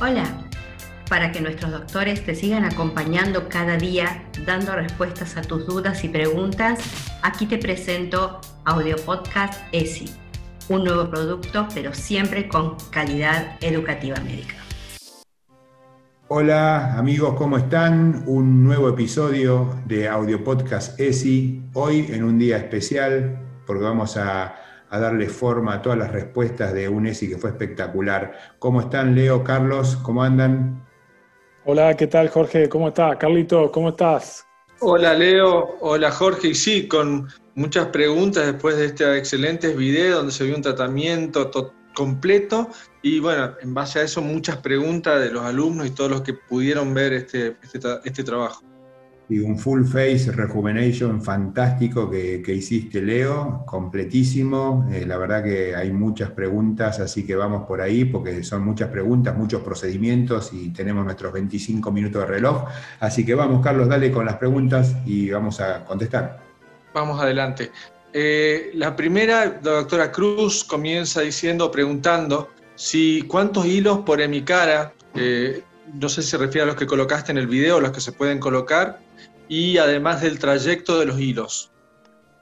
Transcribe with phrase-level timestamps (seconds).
[0.00, 0.24] Hola,
[1.08, 6.08] para que nuestros doctores te sigan acompañando cada día dando respuestas a tus dudas y
[6.08, 6.80] preguntas,
[7.22, 10.10] aquí te presento Audio Podcast ESI,
[10.68, 14.56] un nuevo producto pero siempre con calidad educativa médica.
[16.26, 18.24] Hola amigos, ¿cómo están?
[18.26, 24.56] Un nuevo episodio de Audio Podcast ESI, hoy en un día especial porque vamos a
[24.94, 28.54] a darle forma a todas las respuestas de un ESI que fue espectacular.
[28.60, 29.96] ¿Cómo están, Leo, Carlos?
[30.04, 30.86] ¿Cómo andan?
[31.64, 32.68] Hola, ¿qué tal, Jorge?
[32.68, 33.16] ¿Cómo estás?
[33.16, 34.46] Carlito, ¿cómo estás?
[34.78, 35.78] Hola, Leo.
[35.80, 36.48] Hola, Jorge.
[36.48, 41.50] Y sí, con muchas preguntas después de este excelente video donde se vio un tratamiento
[41.92, 42.68] completo.
[43.02, 46.34] Y bueno, en base a eso, muchas preguntas de los alumnos y todos los que
[46.34, 48.62] pudieron ver este, este, este trabajo.
[49.28, 54.86] Y un full face rejuvenation fantástico que, hiciste, Leo, completísimo.
[54.92, 58.90] Eh, la verdad que hay muchas preguntas, así que vamos por ahí, porque son muchas
[58.90, 62.66] preguntas, muchos procedimientos y tenemos nuestros 25 minutos de reloj.
[63.00, 66.40] Así que vamos, Carlos, dale con las preguntas y vamos a contestar.
[66.92, 67.70] Vamos adelante.
[68.12, 75.62] Eh, la primera, la doctora Cruz comienza diciendo, preguntando, si cuántos hilos por emicara, eh,
[75.92, 78.12] no sé si se refiere a los que colocaste en el video, los que se
[78.12, 78.98] pueden colocar,
[79.48, 81.70] y además del trayecto de los hilos?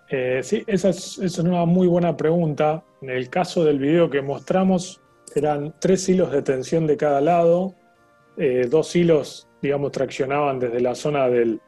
[0.08, 2.84] Eh, sí, esa es, una muy buena pregunta.
[3.00, 5.00] En el caso del video que mostramos,
[5.34, 7.74] eran tres hilos de tensión de cada lado,
[8.36, 11.60] eh, dos hilos, digamos, traccionaban desde la zona del,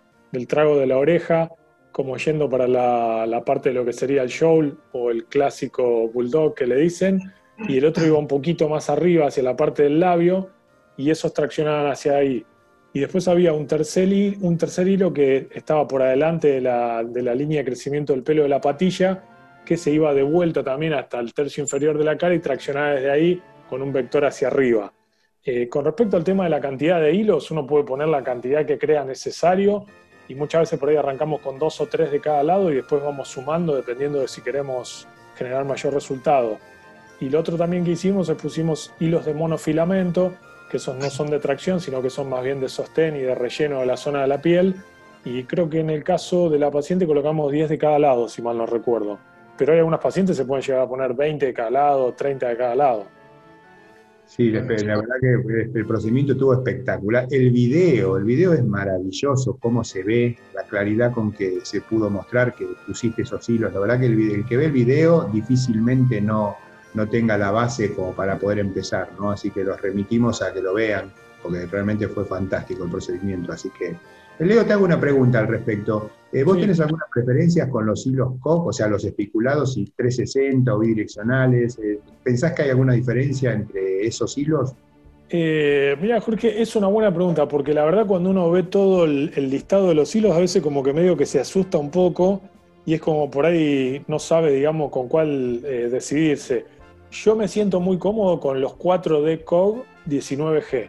[0.47, 1.51] trago de la oreja,
[1.91, 6.55] como yendo para la, parte de lo que sería el shoal o el clásico bulldog
[6.55, 7.21] que le dicen,
[7.69, 10.51] y el otro iba un poquito más arriba, hacia la parte del labio,
[10.97, 12.45] y esos traccionaban hacia ahí
[12.95, 14.09] y después había un tercer,
[14.41, 18.49] un tercer hilo que estaba por adelante de la, línea de crecimiento del pelo de
[18.49, 19.25] la patilla,
[19.67, 22.91] que se iba de vuelta también hasta el tercio inferior de la cara y traccionaba
[22.91, 24.93] desde ahí con un vector hacia arriba.
[25.45, 28.65] Eh, con respecto al tema de la cantidad de hilos, uno puede poner la cantidad
[28.65, 29.87] que crea necesario
[30.29, 33.03] y muchas veces por ahí arrancamos con dos o tres de cada lado y después
[33.03, 36.59] vamos sumando dependiendo de si queremos generar mayor resultado.
[37.19, 40.33] Y lo otro también que hicimos es pusimos hilos de monofilamento,
[40.71, 43.35] que esos no son de tracción, sino que son más bien de sostén y de
[43.35, 44.77] relleno de la zona de la piel.
[45.25, 48.43] Y creo que en el caso de la paciente colocamos 10 de cada lado, si
[48.43, 49.19] mal no recuerdo.
[49.57, 52.49] Pero hay algunas pacientes que se pueden llegar a poner 20 de cada lado, 30
[52.49, 53.07] de cada lado.
[54.27, 57.27] Sí, la, verdad que el procedimiento estuvo espectacular.
[57.31, 62.09] El video, el video es maravilloso, cómo se ve, la claridad con que se pudo
[62.09, 63.73] mostrar que pusiste esos hilos.
[63.73, 66.57] La verdad que el, el que ve el video difícilmente no,
[66.95, 69.31] no tenga la base como para poder empezar, ¿no?
[69.31, 71.13] Así que los remitimos a que lo vean,
[71.43, 73.53] porque realmente fue fantástico el procedimiento.
[73.53, 73.97] Así que,
[74.39, 76.11] Leo, te hago una pregunta al respecto.
[76.33, 80.75] Eh, ¿Vos tenés algunas preferencias con los hilos COC, o sea, los espiculados y 360
[80.75, 81.79] o bidireccionales?
[81.79, 84.73] Eh, ¿Pensás que hay alguna diferencia entre esos hilos?
[85.29, 89.31] Eh, mira, Jorge, es una buena pregunta, porque la verdad cuando uno ve todo el,
[89.51, 92.41] listado de los hilos, a veces como que medio que se asusta un poco
[92.87, 96.74] y es como por ahí no sabe, digamos, con cuál decidirse.
[97.15, 100.89] Yo me siento muy cómodo con los 4D COG 19G.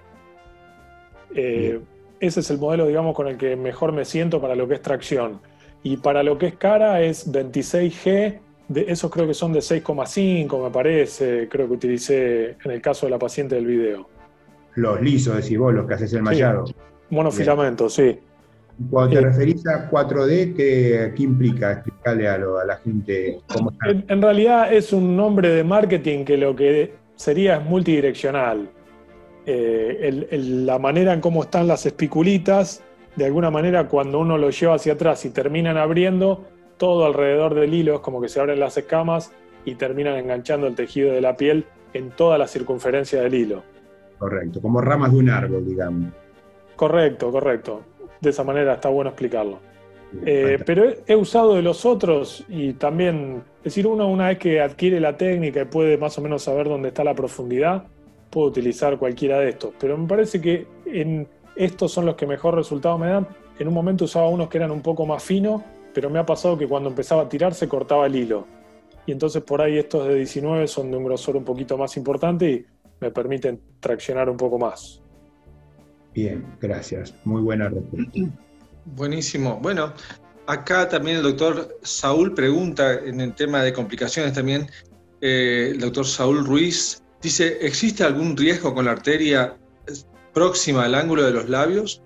[1.36, 1.80] Eh,
[2.20, 4.82] ese es el modelo, digamos, con el que mejor me siento para lo que es
[4.82, 5.40] tracción.
[5.84, 10.64] Y para lo que es cara es 26G, de, esos creo que son de 6,5,
[10.64, 14.10] me parece, creo que utilicé en el caso de la paciente del video.
[14.74, 16.66] Los lisos, decís vos, los que haces el mallado.
[17.12, 18.20] Monofilamento, sí.
[18.90, 21.84] Cuando te referís a 4D, ¿qué, implica?
[22.06, 24.14] Explicarle a, la gente cómo está.
[24.14, 28.70] En, realidad es un nombre de marketing que lo que sería es multidireccional.
[29.46, 32.84] Eh, la manera en cómo están las espiculitas,
[33.16, 36.46] de alguna manera cuando uno lo lleva hacia atrás y terminan abriendo,
[36.78, 39.32] todo alrededor del hilo es como que se abren las escamas
[39.66, 43.64] y terminan enganchando el tejido de la piel en toda la circunferencia del hilo.
[44.20, 46.12] Correcto, como ramas de un árbol, digamos.
[46.76, 47.82] Correcto, correcto
[48.26, 49.60] de esa manera está bueno explicarlo.
[50.26, 54.62] Eh, pero he, usado de los otros y también, es decir, uno una vez que
[54.62, 57.86] adquiere la técnica y puede más o menos saber dónde está la profundidad,
[58.30, 59.74] puede utilizar cualquiera de estos.
[59.80, 63.28] Pero me parece que en estos son los que mejor resultado me dan.
[63.60, 65.62] En un momento usaba unos que eran un poco más finos,
[65.94, 68.46] pero me ha pasado que cuando empezaba a tirar se cortaba el hilo.
[69.06, 72.50] Y entonces por ahí estos de 19 son de un grosor un poquito más importante
[72.50, 72.66] y
[73.00, 75.02] me permiten traccionar un poco más.
[76.14, 77.14] Bien, gracias.
[77.26, 78.20] Muy buena respuesta.
[78.86, 79.60] Buenísimo.
[79.62, 79.94] Bueno,
[80.48, 84.68] acá también el doctor Saúl pregunta en el tema de complicaciones también.
[85.22, 89.56] Eh, el doctor Saúl Ruiz dice, ¿existe algún riesgo con la arteria
[90.34, 92.02] próxima al ángulo de los labios?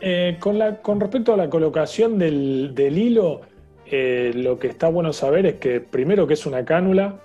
[0.00, 3.42] Eh, con, la, con, respecto a la colocación del, hilo,
[3.86, 7.20] eh, lo que está bueno saber es que primero que es una cánula,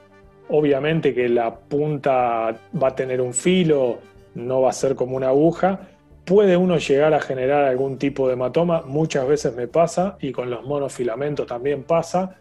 [0.50, 4.00] obviamente que la punta va a tener un filo
[4.36, 5.88] no va a ser como una aguja.
[6.26, 10.50] Puede uno llegar a generar algún tipo de hematoma, muchas veces me pasa, y con
[10.50, 12.38] los monofilamentos también pasa,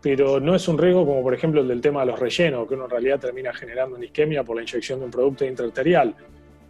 [0.00, 2.74] pero no es un riesgo como por ejemplo el del tema de los rellenos, que
[2.74, 6.14] uno en realidad termina generando una isquemia por la inyección de un producto intraarterial.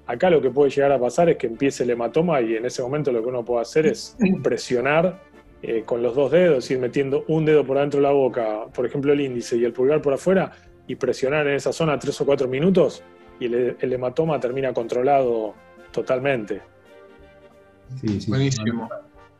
[0.06, 2.82] Acá lo que puede llegar a pasar es que empiece el hematoma y en ese
[2.82, 5.23] momento lo que uno puede hacer es presionar
[5.62, 8.85] eh, con los dos dedos, ir metiendo un dedo por dentro de la boca, por
[8.85, 10.50] ejemplo el índice y el pulgar por afuera,
[10.87, 13.03] y presionar en esa zona tres o cuatro minutos
[13.38, 15.55] y el, hematoma termina controlado
[15.92, 16.62] totalmente.
[18.00, 18.88] Sí, sí, Buenísimo.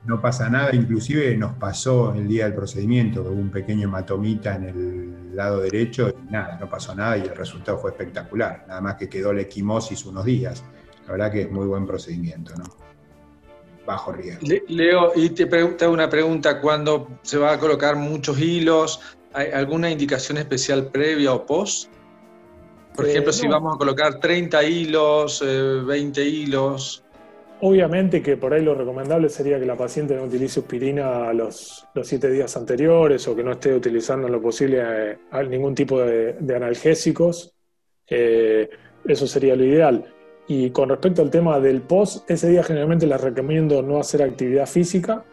[0.05, 4.65] No, pasa nada, inclusive nos pasó el día del procedimiento, hubo un pequeño hematomita en
[4.65, 8.97] el lado derecho y nada, no pasó nada y el resultado fue espectacular, nada más
[8.97, 10.65] que quedó la equimosis unos días.
[11.07, 12.65] La verdad que es muy buen procedimiento, ¿no?
[13.87, 14.41] Bajo riesgo.
[14.69, 19.01] Leo, y te pregunto una pregunta, cuando se va a colocar muchos hilos,
[19.33, 21.93] ¿hay alguna indicación especial previa o post?
[22.95, 27.03] Por ejemplo, eh, si vamos a colocar 30 hilos, 20 eh, hilos.
[27.61, 32.09] Obviamente que por ahí lo recomendable sería que la paciente no utilice aspirina los, los
[32.09, 35.19] siete días anteriores o que no esté utilizando en lo posible eh,
[35.49, 37.55] ningún tipo de, analgésicos.
[38.09, 40.05] eso sería lo ideal.
[40.49, 44.67] Y con respecto al tema del post, ese día generalmente les recomiendo no hacer actividad
[44.67, 45.25] física.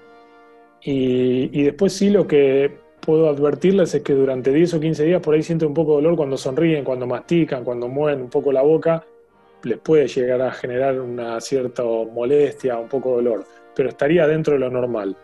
[0.81, 5.21] Y, y después sí lo que puedo advertirles es que durante 10 o 15 días
[5.21, 8.51] por ahí sienten un poco de dolor cuando sonríen, cuando mastican, cuando mueven un poco
[8.51, 9.03] la boca,
[9.63, 14.53] les puede llegar a generar una cierta molestia, un poco de dolor, pero estaría dentro
[14.53, 15.15] de lo normal.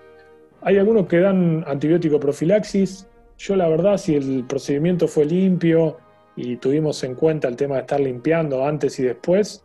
[0.62, 3.08] Hay algunos que dan antibiótico profilaxis.
[3.38, 5.98] Yo la verdad, si el procedimiento fue limpio
[6.36, 9.64] y tuvimos en cuenta el tema de estar limpiando antes y después,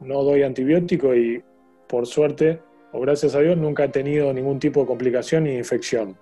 [0.00, 1.42] no doy antibiótico y
[1.86, 2.60] por suerte
[2.92, 6.16] o gracias a Dios nunca he tenido ningún tipo de complicación ni infección.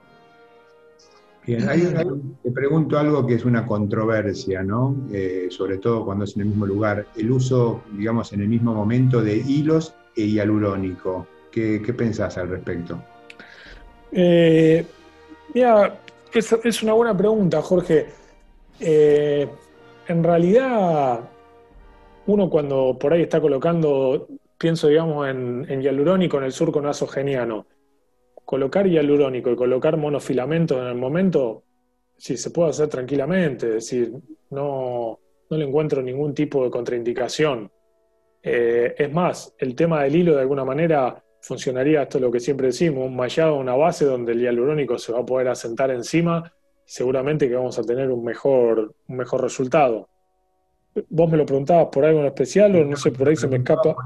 [1.46, 1.64] Bien,
[2.42, 4.96] te pregunto algo que es una controversia, ¿no?
[5.12, 7.06] Eh, sobre todo cuando es en el mismo lugar.
[7.16, 11.28] El uso, digamos, en el mismo momento de hilos e hialurónico.
[11.52, 13.00] ¿Qué, pensás al respecto?
[14.12, 14.84] Eh,
[15.54, 16.00] mira,
[16.34, 18.06] es, una buena pregunta, Jorge.
[18.80, 19.48] Eh,
[20.08, 21.20] en realidad,
[22.26, 24.26] uno cuando por ahí está colocando,
[24.58, 27.66] pienso, digamos, en, en hialurónico, en el surco nasogeniano,
[28.46, 31.64] colocar hialurónico y colocar monofilamento en el momento,
[32.16, 34.12] sí, se puede hacer tranquilamente, es decir,
[34.50, 35.18] no,
[35.50, 37.70] no le encuentro ningún tipo de contraindicación.
[38.40, 42.38] Eh, es más, el tema del hilo de alguna manera funcionaría, esto es lo que
[42.38, 46.52] siempre decimos, un mallado, una base donde el hialurónico se va a poder asentar encima,
[46.84, 50.08] seguramente que vamos a tener un mejor, un mejor resultado.
[51.08, 53.56] ¿Vos me lo preguntabas por algo en especial o no sé, por ahí se me
[53.56, 53.96] escapa?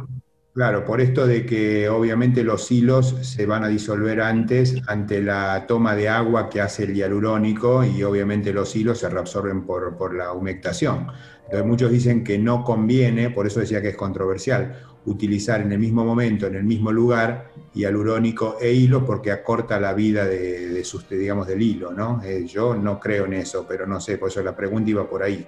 [0.53, 5.65] Claro, por esto de que obviamente los hilos se van a disolver antes ante la
[5.69, 10.33] toma de agua que hace el hialurónico y obviamente los hilos se reabsorben por, la
[10.33, 11.07] humectación.
[11.45, 15.79] Entonces muchos dicen que no conviene, por eso decía que es controversial, utilizar en el
[15.79, 21.09] mismo momento, en el mismo lugar, hialurónico e hilo porque acorta la vida de, sus,
[21.09, 22.21] digamos, del hilo, ¿no?
[22.25, 25.23] Eh, yo no creo en eso, pero no sé, por eso la pregunta iba por
[25.23, 25.47] ahí.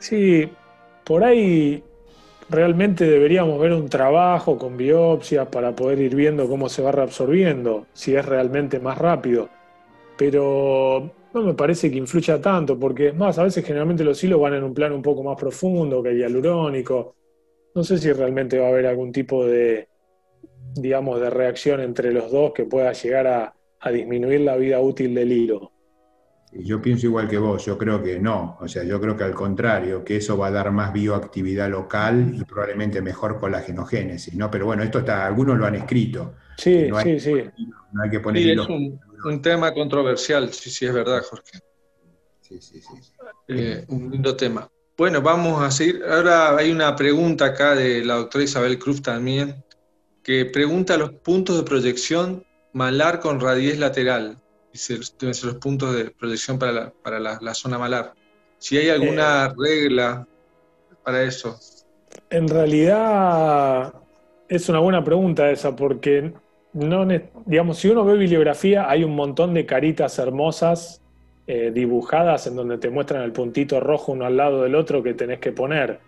[0.00, 0.50] Sí,
[1.04, 1.84] por ahí
[2.48, 7.86] realmente deberíamos ver un trabajo con biopsias para poder ir viendo cómo se va reabsorbiendo,
[7.92, 9.48] si es realmente más rápido.
[10.16, 14.40] Pero no me parece que influya tanto, porque es más, a veces generalmente los hilos
[14.40, 17.14] van en un plano un poco más profundo que el hialurónico.
[17.74, 19.88] No sé si realmente va a haber algún tipo de,
[20.74, 25.14] digamos, de reacción entre los dos que pueda llegar a, a disminuir la vida útil
[25.14, 25.72] del hilo.
[26.62, 29.34] Yo pienso igual que vos, yo creo que no, o sea, yo creo que al
[29.34, 34.50] contrario, que eso va a dar más bioactividad local y probablemente mejor colágenogénesis, ¿no?
[34.50, 36.34] Pero bueno, esto está, algunos lo han escrito.
[36.56, 37.34] Sí, sí, sí.
[37.92, 38.58] no hay que poner sí, es
[39.24, 41.58] un, tema controversial, sí, sí, es verdad, Jorge.
[42.40, 43.12] Sí, sí, sí.
[43.48, 44.68] Eh, un lindo tema.
[44.96, 46.02] Bueno, vamos a seguir.
[46.08, 49.64] Ahora hay una pregunta acá de la doctora Isabel Cruz también,
[50.22, 54.38] que pregunta los puntos de proyección malar con radiez lateral
[55.18, 58.14] deben ser los puntos de proyección para la, zona malar.
[58.58, 60.26] Si hay alguna eh, regla
[61.02, 61.58] para eso.
[62.30, 63.94] En realidad
[64.48, 66.32] es una buena pregunta esa, porque
[66.72, 67.06] no,
[67.44, 71.02] digamos, si uno ve bibliografía, hay un montón de caritas hermosas
[71.46, 75.14] eh, dibujadas en donde te muestran el puntito rojo uno al lado del otro que
[75.14, 76.00] tenés que poner.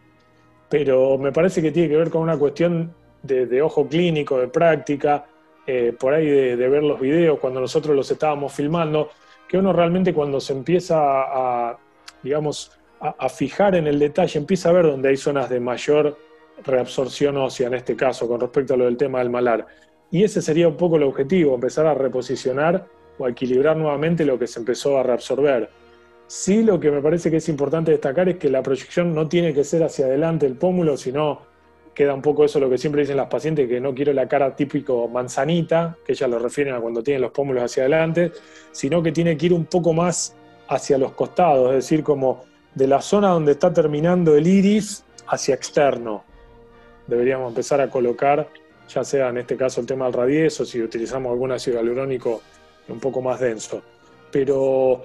[0.69, 5.27] Pero me parece que tiene que ver con una cuestión de ojo clínico, de práctica,
[5.71, 9.11] eh, por ahí de, ver los videos cuando nosotros los estábamos filmando,
[9.47, 11.79] que uno realmente cuando se empieza a,
[12.23, 16.17] digamos, a, fijar en el detalle, empieza a ver dónde hay zonas de mayor
[16.65, 19.67] reabsorción ósea, en este caso, con respecto a lo del tema del malar.
[20.11, 22.87] Y ese sería un poco el objetivo, empezar a reposicionar
[23.19, 25.69] o a equilibrar nuevamente lo que se empezó a reabsorber.
[26.29, 29.53] Sí, lo que me parece que es importante destacar es que la proyección no tiene
[29.53, 31.43] que ser hacia adelante el pómulo, sino
[31.99, 34.55] queda un poco eso lo que siempre dicen las pacientes, que no quiero la cara
[34.55, 38.31] típico manzanita, que ellas lo refieren a cuando tienen los pómulos hacia adelante,
[38.71, 40.37] sino que tiene que ir un poco más
[40.69, 45.57] hacia los costados, es decir, como de la zona donde está terminando el iris hacia
[45.57, 46.23] externo.
[47.09, 48.49] Deberíamos empezar a colocar,
[48.89, 52.43] ya sea en este caso el tema del radieso, si utilizamos algún ácido hialurónico
[52.87, 53.83] un poco más denso.
[54.31, 55.05] Pero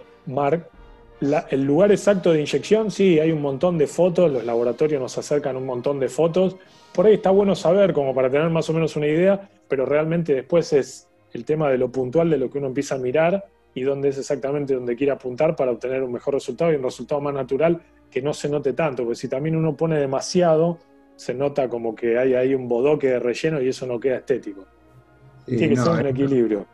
[1.49, 5.55] El lugar exacto de inyección, sí, hay un montón de fotos, los laboratorios nos acercan
[5.55, 6.57] un montón de fotos.
[6.93, 10.33] Por ahí está bueno saber, como para tener más o menos una idea, pero realmente
[10.33, 13.81] después es el tema de lo puntual de lo que uno empieza a mirar y
[13.81, 17.33] dónde es exactamente donde quiere apuntar para obtener un mejor resultado y un resultado más
[17.33, 20.77] natural que no se note tanto, porque si también uno pone demasiado,
[21.15, 24.65] se nota como que hay ahí un bodoque de relleno y eso no queda estético.
[25.45, 26.65] Tiene que ser un equilibrio.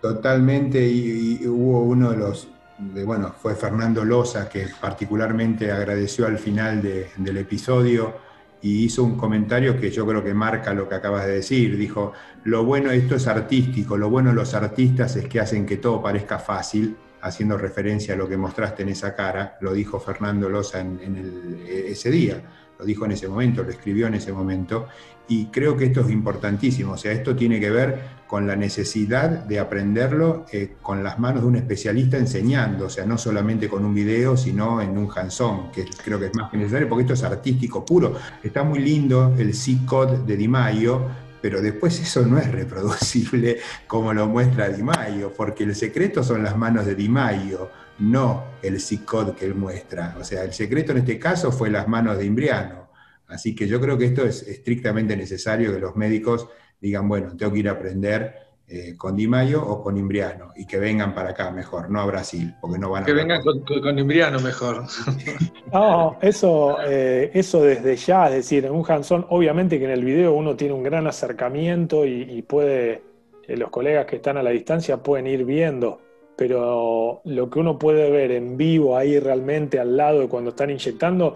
[0.00, 6.38] Totalmente, y, hubo uno de los, de, bueno, fue Fernando Loza, que particularmente agradeció al
[6.38, 8.16] final del episodio
[8.60, 11.76] y hizo un comentario que yo creo que marca lo que acabas de decir.
[11.76, 12.12] Dijo,
[12.44, 16.02] lo bueno, esto es artístico, lo bueno de los artistas es que hacen que todo
[16.02, 20.80] parezca fácil, haciendo referencia a lo que mostraste en esa cara, lo dijo Fernando Loza
[20.80, 22.42] en, ese día,
[22.78, 24.86] lo dijo en ese momento, lo escribió en ese momento,
[25.28, 29.28] y creo que esto es importantísimo, o sea, esto tiene que ver con la necesidad
[29.44, 33.84] de aprenderlo eh, con las manos de un especialista enseñando, o sea, no solamente con
[33.84, 37.14] un video, sino en un hands-on, que creo que es más que necesario, porque esto
[37.14, 38.14] es artístico puro.
[38.42, 41.06] Está muy lindo el C-Code de Di Maio,
[41.40, 46.42] pero después eso no es reproducible como lo muestra Di Maio, porque el secreto son
[46.42, 50.16] las manos de Di Maio, no el C-Code que él muestra.
[50.18, 52.88] O sea, el secreto en este caso fue las manos de Imbriano.
[53.26, 56.48] Así que yo creo que esto es estrictamente necesario que los médicos
[56.80, 60.66] digan, bueno, tengo que ir a aprender eh, con Di Maio o con Imbriano y
[60.66, 63.06] que vengan para acá mejor, no a Brasil, porque no van a...
[63.06, 64.84] Que vengan con, Imbriano mejor.
[65.72, 70.04] No, eso, eh, eso desde ya, es decir, en un Hanson, obviamente que en el
[70.04, 73.02] video uno tiene un gran acercamiento y, puede,
[73.46, 76.00] eh, los colegas que están a la distancia pueden ir viendo,
[76.38, 80.70] pero lo que uno puede ver en vivo ahí realmente al lado de cuando están
[80.70, 81.34] inyectando,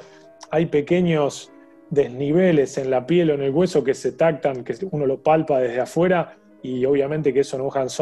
[0.52, 1.50] hay pequeños
[1.90, 5.58] desniveles en la piel o en el hueso que se tactan, que uno lo palpa
[5.58, 8.00] desde afuera y obviamente que eso en un hands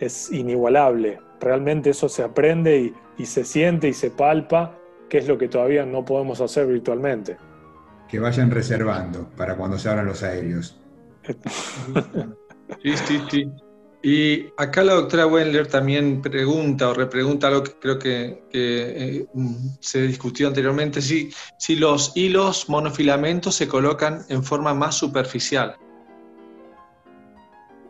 [0.00, 1.20] es inigualable.
[1.40, 4.76] Realmente eso se aprende y, se siente y se palpa,
[5.08, 7.36] que es lo que todavía no podemos hacer virtualmente.
[8.08, 10.80] Que vayan reservando para cuando se abran los aéreos.
[12.82, 13.52] sí, sí, sí.
[14.06, 19.24] Y acá la doctora Wendler también pregunta o repregunta algo que creo que, eh,
[19.80, 25.76] se discutió anteriormente, si, si los hilos monofilamentos se colocan en forma más superficial.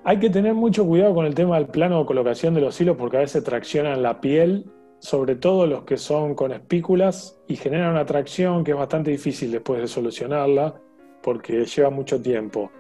[0.04, 2.97] Hay que tener mucho cuidado con el tema del plano de colocación de los hilos
[2.97, 4.66] porque a veces traccionan la piel,
[5.00, 9.50] sobre todo los que son con espículas, y generan una tracción que es bastante difícil
[9.50, 10.80] después de solucionarla
[11.25, 12.71] porque lleva mucho tiempo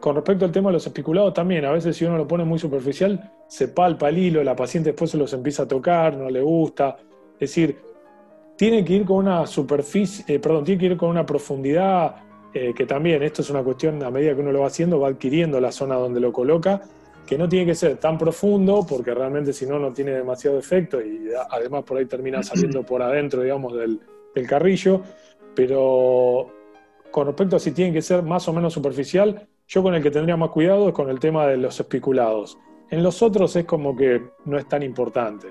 [0.00, 2.58] con respecto al tema de los espiculados también, a veces si uno lo pone muy
[2.58, 6.40] superficial, se palpa el hilo, la paciente después se los empieza a tocar, no le
[6.40, 6.96] gusta.
[7.34, 7.76] Es decir,
[8.56, 12.16] tiene que ir con una superficie, eh, perdón, tiene que ir con una profundidad
[12.52, 15.08] eh, que también, esto es una cuestión, a medida que uno lo va haciendo, va
[15.08, 16.82] adquiriendo la zona donde lo coloca,
[17.26, 21.00] que no tiene que ser tan profundo, porque realmente si no, no tiene demasiado efecto
[21.00, 24.00] y además por ahí termina saliendo por adentro, digamos, del,
[24.34, 25.02] del carrillo,
[25.54, 26.50] pero
[27.10, 30.10] con respecto a si tiene que ser más o menos superficial, yo con el que
[30.10, 32.58] tendría más cuidado es con el tema de los espiculados.
[32.90, 35.46] En los otros es como que no es tan importante.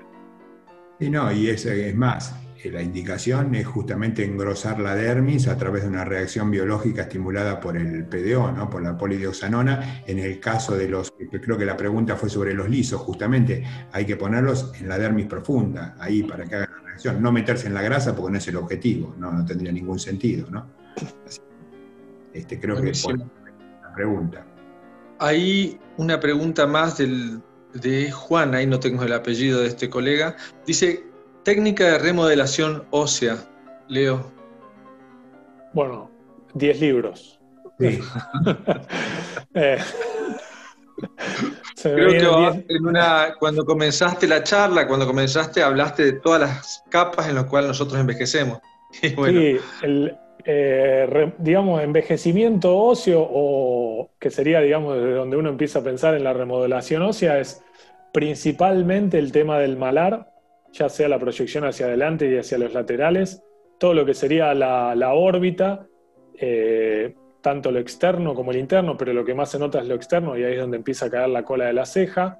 [1.00, 5.56] Y no, y es, es más, eh, la indicación es justamente engrosar la dermis a
[5.56, 8.68] través de una reacción biológica estimulada por el PDO, ¿no?
[8.68, 10.02] por la polidioxanona.
[10.06, 14.04] En el caso de los, creo que la pregunta fue sobre los lisos, justamente hay
[14.04, 17.22] que ponerlos en la dermis profunda, ahí para que hagan la reacción.
[17.22, 20.46] No meterse en la grasa porque no es el objetivo, no, no tendría ningún sentido.
[20.50, 20.66] ¿no?
[22.34, 22.92] este, creo que
[23.94, 24.44] pregunta.
[25.18, 30.36] Hay una pregunta más de Juan, ahí no tengo el apellido de este colega.
[30.66, 31.04] Dice,
[31.44, 33.36] técnica de remodelación ósea,
[33.88, 34.32] Leo.
[35.74, 36.10] Bueno,
[36.54, 37.40] 10 libros.
[37.78, 38.00] Sí.
[39.54, 39.78] Eh,
[41.82, 47.28] Creo que en una, cuando comenzaste la charla, cuando comenzaste, hablaste de todas las capas
[47.28, 48.58] en las cuales nosotros envejecemos.
[48.92, 49.14] Sí,
[49.82, 56.14] el, eh, digamos, envejecimiento óseo o que sería, digamos, desde donde uno empieza a pensar
[56.14, 57.62] en la remodelación ósea es
[58.12, 60.32] principalmente el tema del malar,
[60.72, 63.42] ya sea la proyección hacia adelante y hacia los laterales,
[63.78, 65.86] todo lo que sería la, órbita,
[66.38, 69.94] eh, tanto lo externo como el interno, pero lo que más se nota es lo
[69.94, 72.38] externo y ahí es donde empieza a caer la cola de la ceja,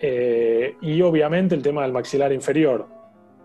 [0.00, 2.95] eh, y obviamente el tema del maxilar inferior,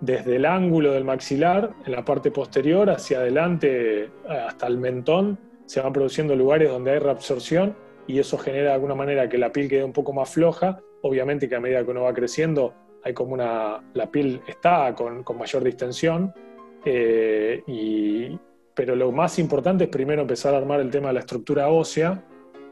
[0.02, 5.80] desde el ángulo del maxilar, en la parte posterior, hacia adelante, hasta el mentón, se
[5.80, 7.76] van produciendo lugares donde hay reabsorción
[8.08, 10.82] y eso genera de alguna manera que la piel quede un poco más floja.
[11.04, 15.24] Obviamente que a medida que uno va creciendo, hay como una, la piel está con,
[15.38, 16.34] mayor distensión,
[16.84, 17.64] eh,
[18.74, 22.24] pero lo más importante es primero empezar a armar el tema de la estructura ósea,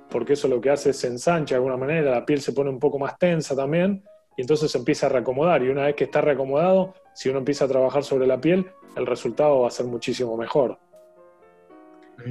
[0.10, 2.70] porque eso lo que hace es se ensancha de alguna manera, la piel se pone
[2.70, 4.04] un poco más tensa también,
[4.40, 5.62] y entonces se empieza a reacomodar.
[5.64, 9.06] Y una vez que está reacomodado, si uno empieza a trabajar sobre la piel, el
[9.06, 10.78] resultado va a ser muchísimo mejor.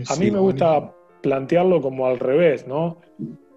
[0.08, 2.96] A mí me gusta plantearlo como al revés, ¿no?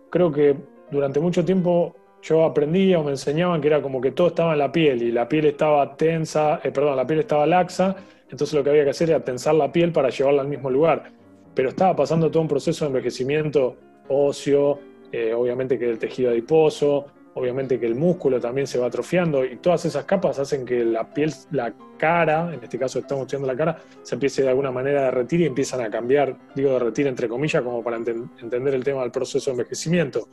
[0.09, 0.57] Creo que
[0.91, 4.59] durante mucho tiempo yo aprendía o me enseñaban que era como que todo estaba en
[4.59, 7.95] la piel y la piel estaba tensa, eh, perdón, la piel estaba laxa,
[8.29, 11.09] entonces lo que había que hacer era tensar la piel para llevarla al mismo lugar.
[11.55, 13.77] Pero estaba pasando todo un proceso de envejecimiento
[14.09, 14.77] óseo,
[15.09, 19.57] eh, obviamente que el tejido adiposo, obviamente que el músculo también se va atrofiando y
[19.57, 23.57] todas esas capas hacen que la piel, la cara, en este caso estamos estudiando la
[23.57, 27.29] cara, se empiece de alguna manera a derretir y empiezan a cambiar, digo derretir entre
[27.29, 30.27] comillas, como para entender el tema del proceso de envejecimiento.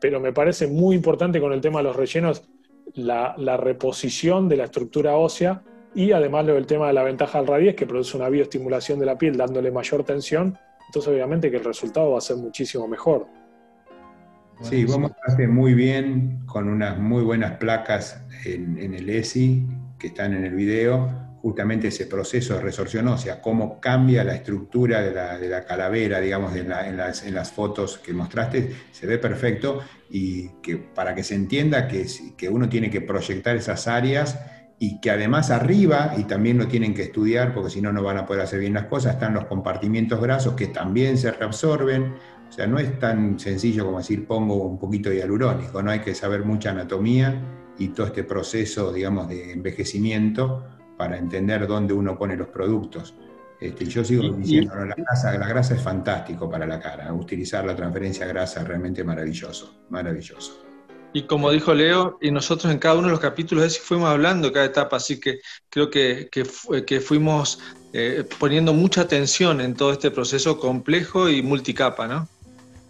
[0.00, 2.42] Pero me parece muy importante con el tema de los rellenos
[2.94, 5.62] la, reposición de la estructura ósea
[5.94, 9.06] y además lo del tema de la ventaja al radies que produce una bioestimulación de
[9.06, 13.26] la piel dándole mayor tensión, entonces obviamente que el resultado va a ser muchísimo mejor.
[14.60, 19.66] Sí, vos mostraste muy bien con unas muy buenas placas en, el ESI
[19.98, 25.00] que están en el video, justamente ese proceso de resorción ósea, cómo cambia la estructura
[25.02, 29.80] de la, calavera, digamos, en, las, fotos que mostraste, se ve perfecto
[30.10, 32.06] y que para que se entienda que,
[32.36, 34.38] que uno tiene que proyectar esas áreas
[34.82, 38.18] y que además arriba, y también lo tienen que estudiar porque si no, no van
[38.18, 42.14] a poder hacer bien las cosas, están los compartimientos grasos que también se reabsorben,
[42.52, 46.00] o sea, no es tan sencillo como decir pongo un poquito de hialurónico, no hay
[46.00, 47.42] que saber mucha anatomía
[47.78, 50.62] y todo este proceso, digamos, de envejecimiento
[50.98, 53.14] para entender dónde uno pone los productos.
[53.58, 57.74] Este, yo sigo diciendo, la, grasa, la grasa es fantástico para la cara, utilizar la
[57.74, 60.62] transferencia grasa es realmente maravilloso, maravilloso.
[61.14, 64.10] Y como dijo Leo, y nosotros en cada uno de los capítulos de ese fuimos
[64.10, 67.60] hablando de cada etapa, así que creo que, que, fuimos
[67.94, 72.28] eh, poniendo mucha atención en todo este proceso complejo y multicapa, ¿no?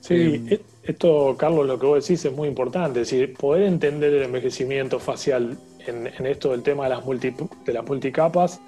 [0.02, 3.02] Sí, eh, esto, Carlos, lo que vos decís es muy importante.
[3.02, 7.86] Es decir, poder entender el envejecimiento facial en, esto del tema de las, de las
[7.86, 8.60] multicapas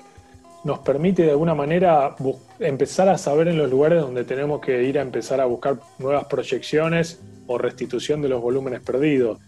[0.62, 2.16] nos permite de alguna manera
[2.58, 6.24] empezar a saber en los lugares donde tenemos que ir a empezar a buscar nuevas
[6.24, 9.38] proyecciones o restitución de los volúmenes perdidos.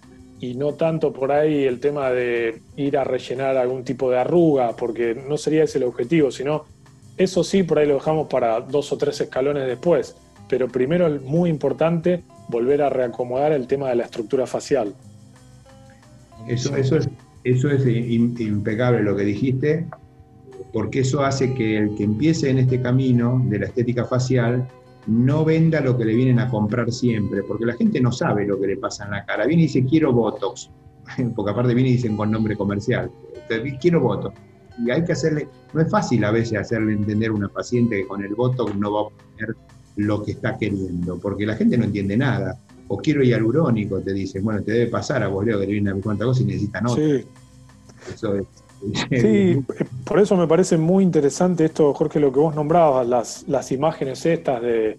[0.40, 4.76] Y no tanto por ahí el tema de ir a rellenar algún tipo de arruga,
[4.76, 6.66] porque no sería ese el objetivo, sino
[7.16, 10.16] eso sí, por ahí lo dejamos para dos o tres escalones después
[10.48, 14.94] pero primero muy importante volver a reacomodar el tema de la estructura facial.
[16.48, 17.08] Eso, eso, es,
[17.44, 19.86] eso es impecable lo que dijiste,
[20.72, 24.68] porque eso hace que el que empiece en este camino de la estética facial
[25.06, 28.60] no venda lo que le vienen a comprar siempre, porque la gente no sabe lo
[28.60, 29.46] que le pasa en la cara.
[29.46, 30.70] Viene y dice, quiero Botox,
[31.36, 33.10] porque aparte viene y dicen con nombre comercial,
[33.80, 34.36] quiero Botox.
[34.84, 38.06] Y hay que hacerle, no es fácil a veces hacerle entender a una paciente que
[38.06, 39.56] con el Botox no va a obtener
[39.96, 42.58] lo que está queriendo, porque la gente no entiende nada.
[42.88, 45.90] O quiero hialurónico, te dicen, bueno, te debe pasar a vos, Leo, que le viene
[45.90, 47.02] a cuánta cosa y necesitan otro.
[47.02, 47.24] Sí.
[48.14, 48.46] Eso es,
[49.10, 49.64] Sí,
[50.04, 54.24] por eso me parece muy interesante esto, Jorge, lo que vos nombrabas, las, las imágenes
[54.26, 54.98] estas de,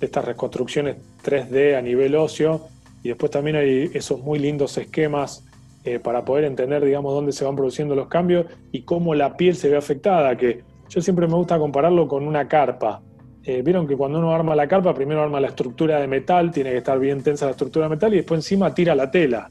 [0.00, 2.68] estas reconstrucciones 3D a nivel óseo,
[3.02, 5.44] y después también hay esos muy lindos esquemas
[5.84, 9.56] eh, para poder entender, digamos, dónde se van produciendo los cambios y cómo la piel
[9.56, 13.02] se ve afectada, que yo siempre me gusta compararlo con una carpa.
[13.48, 16.72] Eh, vieron que cuando uno arma la carpa, primero arma la estructura de metal, tiene
[16.72, 19.48] que estar bien tensa la estructura de metal y después encima tira la tela.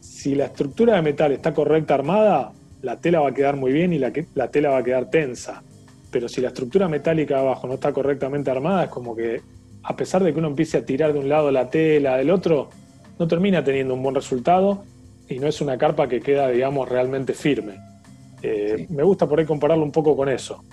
[0.00, 2.50] Si la estructura de metal está correcta armada,
[2.82, 5.62] la tela va a quedar muy bien y la, la tela va a quedar tensa.
[6.10, 9.42] Pero si la estructura metálica abajo no está correctamente armada, es como que
[9.84, 12.68] a pesar de que uno empiece a tirar de un lado la tela, del otro,
[13.16, 14.82] no termina teniendo un buen resultado
[15.28, 17.76] y no es una carpa que queda, digamos, realmente firme.
[18.42, 20.64] Eh, me gusta por ahí compararlo un poco con eso.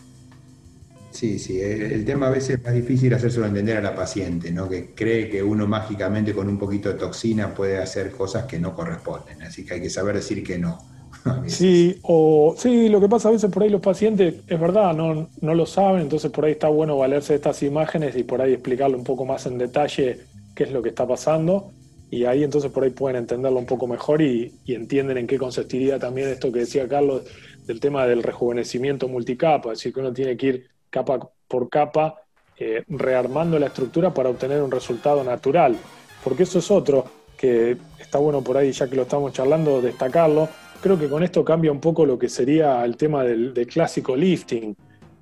[1.16, 4.68] Sí, sí, el, tema a veces es más difícil hacérselo entender a la paciente, ¿no?
[4.68, 8.76] que cree que uno mágicamente con un poquito de toxina puede hacer cosas que no
[8.76, 10.78] corresponden, así que hay que saber decir que no.
[11.48, 15.30] Sí, o sí, lo que pasa a veces por ahí los pacientes, es verdad, no,
[15.40, 18.52] no lo saben, entonces por ahí está bueno valerse de estas imágenes y por ahí
[18.52, 20.20] explicarle un poco más en detalle
[20.54, 21.72] qué es lo que está pasando
[22.12, 25.38] y ahí entonces por ahí pueden entenderlo un poco mejor y, y entienden en qué
[25.38, 27.24] consistiría también esto que decía Carlos
[27.66, 32.22] del tema del rejuvenecimiento multicapa, es decir, que uno tiene que ir capa por capa,
[32.58, 35.76] eh, rearmando la estructura para obtener un resultado natural.
[36.24, 37.06] Porque eso es otro
[37.38, 40.48] que está bueno por ahí, ya que lo estamos charlando, destacarlo.
[40.82, 44.76] Creo que con esto cambia un poco lo que sería el tema del, clásico lifting.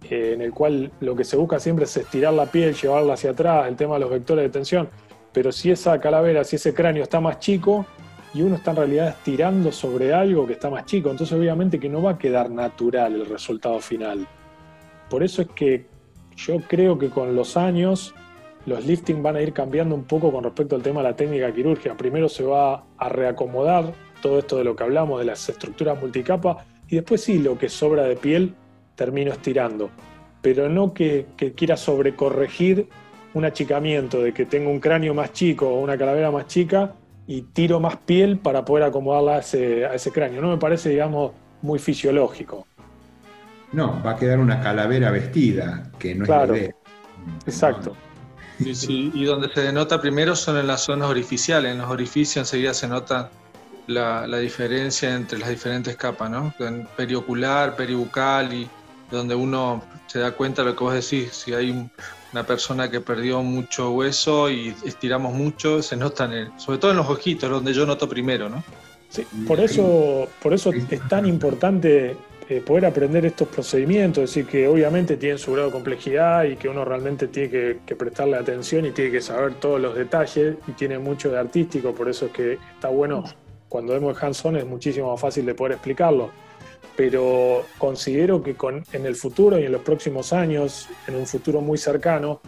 [0.09, 3.67] en el cual lo que se busca siempre es estirar la piel, llevarla hacia atrás,
[3.67, 4.89] el tema de los vectores de tensión,
[5.31, 7.85] pero si esa calavera, si ese cráneo está más chico
[8.33, 11.89] y uno está en realidad estirando sobre algo que está más chico, entonces obviamente que
[11.89, 14.27] no va a quedar natural el resultado final.
[15.13, 15.85] Por eso es que
[16.35, 18.15] yo creo que con los años
[18.65, 21.53] los lifting van a ir cambiando un poco con respecto al tema de la técnica
[21.53, 21.95] quirúrgica.
[21.95, 26.65] Primero se va a reacomodar todo esto de lo que hablamos, de las estructuras multicapa,
[26.89, 28.55] y después sí, lo que sobra de piel
[28.95, 29.91] termino estirando.
[30.41, 32.87] Pero no que, quiera sobrecorregir
[33.35, 36.95] un achicamiento, de que tengo un cráneo más chico o una calavera más chica
[37.27, 40.41] y tiro más piel para poder acomodarla a ese, a ese cráneo.
[40.41, 42.65] No me parece, digamos, muy fisiológico.
[43.73, 46.75] No, va a quedar una calavera vestida, que no claro, es la idea.
[47.45, 47.95] Exacto.
[48.59, 51.71] y donde se denota primero son en las zonas orificiales.
[51.71, 53.31] En los orificios enseguida se nota
[53.87, 56.53] la, diferencia entre las diferentes capas, ¿no?
[56.59, 58.69] En periocular, peribucal y
[59.11, 61.33] donde uno se da cuenta de lo que vos decís.
[61.33, 61.89] Si hay
[62.31, 67.09] una persona que perdió mucho hueso y estiramos mucho, se nota, sobre todo en los
[67.09, 68.63] ojitos, donde yo noto primero, ¿no?
[69.09, 72.17] Sí, por eso, por eso es tan importante
[72.49, 76.57] eh, poder aprender estos procedimientos, es decir, que obviamente tienen su grado de complejidad y
[76.57, 80.73] que uno realmente tiene que, prestarle atención y tiene que saber todos los detalles y
[80.73, 83.23] tiene mucho de artístico, por eso es que está bueno,
[83.69, 86.31] cuando vemos hands-on es muchísimo más fácil de poder explicarlo.
[86.97, 91.61] Pero considero que con, en el futuro y en los próximos años, en un futuro
[91.61, 92.41] muy cercano,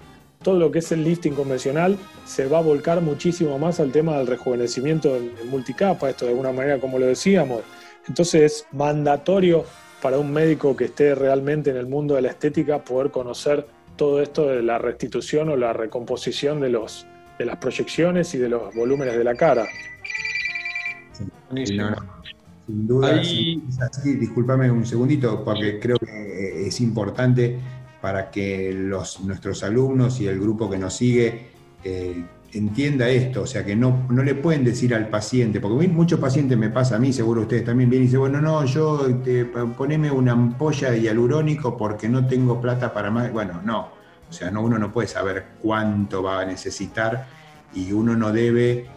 [0.44, 4.18] todo lo que es el lifting convencional se va a volcar muchísimo más al tema
[4.18, 7.62] del rejuvenecimiento en, en multicapa, esto de alguna manera como lo decíamos.
[8.08, 9.66] Entonces es mandatorio
[10.02, 14.22] para un médico que esté realmente en el mundo de la estética poder conocer todo
[14.22, 17.06] esto de la restitución o la recomposición de, los,
[17.40, 19.68] de las proyecciones y de los volúmenes de la cara.
[21.54, 23.22] sin duda,
[24.04, 27.58] discúlpame un segundito, porque creo que es importante
[28.02, 31.48] para que los, nuestros alumnos y el grupo que nos sigue
[31.84, 32.24] eh,
[32.58, 36.58] entienda esto, o sea, que no, no le pueden decir al paciente, porque muchos pacientes
[36.58, 40.10] me pasa a mí, seguro ustedes también vienen y dicen, bueno, no, yo te, poneme
[40.10, 43.32] una ampolla de hialurónico porque no tengo plata para más.
[43.32, 43.90] Bueno, no,
[44.30, 47.28] o sea, no, uno no puede saber cuánto va a necesitar
[47.74, 48.88] y uno no debe,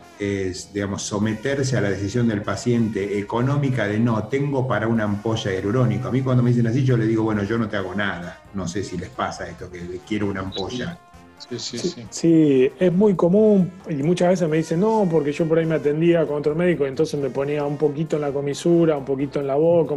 [0.73, 5.57] digamos, someterse a la decisión del paciente económica de no, tengo para una ampolla de
[5.57, 6.09] hialurónico.
[6.09, 8.41] A mí cuando me dicen así, yo le digo, bueno, yo no te hago nada.
[8.55, 10.97] No sé si les pasa esto, que quiero una ampolla.
[11.39, 12.73] Sí, sí, sí, sí.
[12.79, 16.27] es muy común y muchas veces me dicen, no, porque yo por ahí me atendía
[16.27, 19.47] con otro médico y entonces me ponía un poquito en la comisura, un poquito en
[19.47, 19.95] la boca.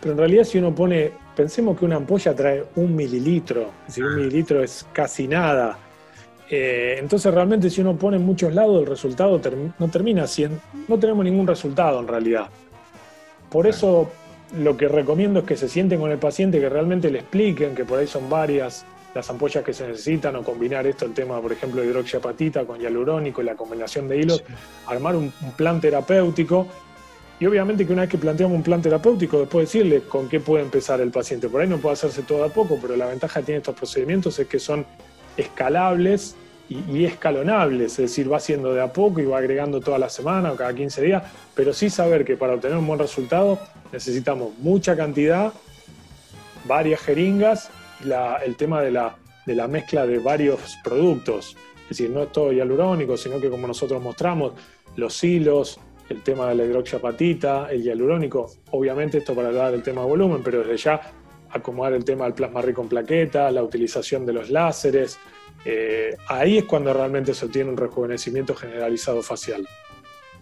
[0.00, 4.04] Pero en realidad si uno pone, pensemos que una ampolla trae un mililitro, es decir,
[4.04, 5.78] un mililitro es casi nada.
[6.50, 9.40] Eh, entonces realmente si uno pone en muchos lados el resultado
[9.78, 10.58] no termina siendo,
[10.88, 12.48] no tenemos ningún resultado en realidad.
[13.48, 14.10] Por eso
[14.58, 17.84] lo que recomiendo es que se sienten con el paciente, que realmente le expliquen que
[17.84, 21.52] por ahí son varias las ampollas que se necesitan o combinar esto, el tema, por
[21.52, 24.42] ejemplo, de hidroxiapatita con hialurónico y la combinación de hilos,
[24.86, 26.66] armar un, plan terapéutico.
[27.38, 30.64] Y obviamente que una vez que planteamos un plan terapéutico, después decirle con qué puede
[30.64, 31.48] empezar el paciente.
[31.48, 34.38] Por ahí no puede hacerse todo a poco, pero la ventaja que tienen estos procedimientos
[34.38, 34.84] es que son
[35.36, 36.36] escalables
[36.68, 40.52] y, escalonables, es decir, va haciendo de a poco y va agregando toda la semana
[40.52, 41.22] o cada 15 días,
[41.54, 43.58] pero sí saber que para obtener un buen resultado
[43.92, 45.52] necesitamos mucha cantidad,
[46.66, 47.70] varias jeringas
[48.04, 51.56] el tema de la, de la mezcla de varios productos.
[51.84, 54.52] Es decir, no es todo hialurónico, sino que como nosotros mostramos,
[54.96, 60.02] los hilos, el tema de la hidroxiapatita, el hialurónico, obviamente esto para hablar del tema
[60.02, 61.00] de volumen, pero desde ya
[61.50, 65.18] acomodar el tema del plasma rico en plaquetas, la utilización de los láseres,
[65.64, 69.66] eh, ahí es cuando realmente se obtiene un rejuvenecimiento generalizado facial.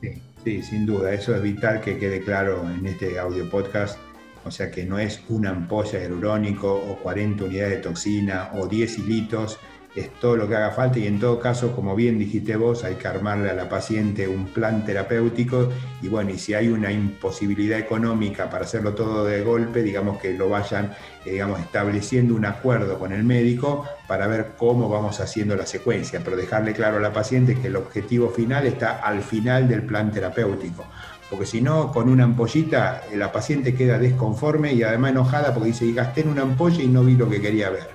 [0.01, 3.98] Sí, sí, sin duda, eso es vital que quede claro en este audio podcast
[4.44, 8.98] o sea que no es una ampolla de o 40 unidades de toxina o 10
[8.98, 9.59] hilitos,
[9.94, 12.94] es todo lo que haga falta y en todo caso, como bien dijiste vos, hay
[12.94, 15.68] que armarle a la paciente un plan terapéutico
[16.00, 20.33] y bueno, y si hay una imposibilidad económica para hacerlo todo de golpe, digamos que
[20.33, 20.94] lo vayan,
[21.26, 26.22] eh, digamos, estableciendo un acuerdo con el médico para ver cómo vamos haciendo la secuencia,
[26.24, 30.11] pero dejarle claro a la paciente que el objetivo final está al final del plan
[30.11, 30.87] terapéutico
[31.33, 35.71] porque si no, con una ampollita eh, la paciente queda desconforme y además enojada porque
[35.71, 37.88] dice, gasté en una ampolla y no vi lo que quería ver.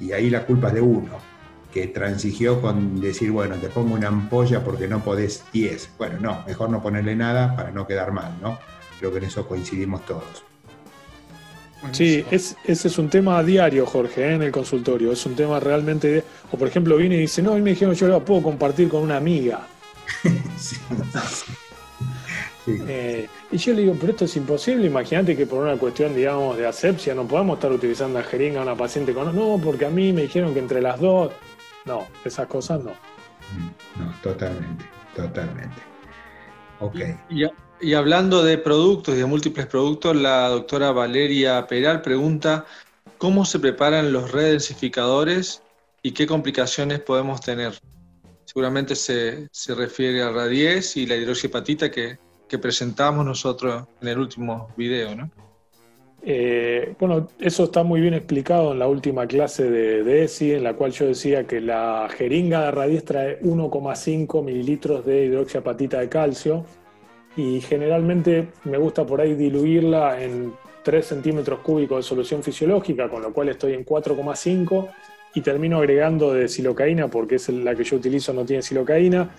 [0.00, 1.18] Y ahí la culpa es de uno,
[1.70, 5.90] que transigió con decir, bueno, te pongo una ampolla porque no podés 10.
[5.98, 8.58] Bueno, no, mejor no ponerle nada para no quedar mal, ¿no?
[8.98, 10.42] Creo que en eso coincidimos todos.
[11.92, 14.34] Sí, ese es un tema diario, Jorge, ¿eh?
[14.34, 15.12] en el consultorio.
[15.12, 16.24] Es un tema realmente.
[16.50, 18.88] O por ejemplo, viene y dice, no, a mí me dijeron yo la puedo compartir
[18.88, 19.60] con una amiga.
[20.56, 20.76] sí.
[22.88, 26.56] Eh, y yo le digo, pero esto es imposible, imagínate que por una cuestión, digamos,
[26.56, 29.34] de asepsia no podemos estar utilizando la jeringa a una paciente con...
[29.34, 31.32] No, porque a mí me dijeron que entre las dos...
[31.84, 32.92] No, esas cosas no.
[33.96, 34.84] No, totalmente,
[35.16, 35.76] totalmente.
[36.80, 36.96] Ok.
[37.80, 42.66] Y, hablando de productos y de múltiples productos, la doctora Valeria Peral pregunta,
[43.18, 45.62] ¿cómo se preparan los redensificadores
[46.02, 47.78] y qué complicaciones podemos tener?
[48.44, 54.68] Seguramente se, refiere a radies y la hidroxiapatita que, que presentamos nosotros en el último
[54.76, 55.30] video, ¿no?
[56.22, 60.74] Eh, bueno, eso está muy bien explicado en la última clase de, ESI, en la
[60.74, 66.64] cual yo decía que la jeringa de radies trae 1,5 mililitros de hidroxiapatita de calcio
[67.36, 73.22] y generalmente me gusta por ahí diluirla en 3 centímetros cúbicos de solución fisiológica, con
[73.22, 74.88] lo cual estoy en 4,5
[75.34, 79.30] y termino agregando de silocaína, porque es la que yo utilizo, no tiene silocaína,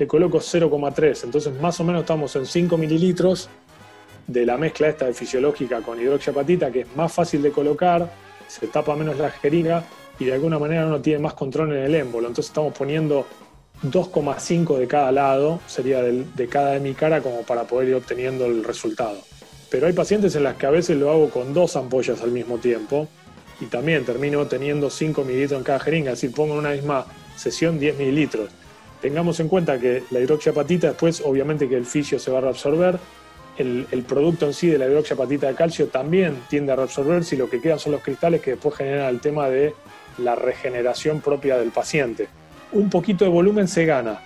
[0.00, 3.50] le coloco 0,3, entonces más o menos estamos en 5 mililitros
[4.26, 8.10] de la mezcla esta de fisiológica con hidroxiapatita, que es más fácil de colocar,
[8.48, 9.84] se tapa menos la jeringa
[10.18, 12.28] y de alguna manera uno tiene más control en el émbolo.
[12.28, 13.26] Entonces estamos poniendo
[13.82, 17.94] 2,5 de cada lado, sería de, de cada de mi cara como para poder ir
[17.96, 19.18] obteniendo el resultado.
[19.70, 22.56] Pero hay pacientes en las que a veces lo hago con dos ampollas al mismo
[22.56, 23.06] tiempo
[23.60, 27.04] y también termino teniendo 5 mililitros en cada jeringa, es decir, pongo en una misma
[27.36, 28.48] sesión 10 mililitros.
[29.00, 32.98] Tengamos en cuenta que la hidroxiapatita después, obviamente que el fisio se va a reabsorber,
[33.56, 37.50] el, producto en sí de la hidroxiapatita de calcio también tiende a reabsorberse y lo
[37.50, 39.74] que quedan son los cristales que después generan el tema de
[40.18, 42.28] la regeneración propia del paciente.
[42.72, 44.20] Un poquito de volumen se gana,